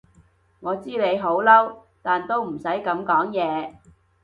[0.61, 3.75] 我知你好嬲，但都唔使噉講嘢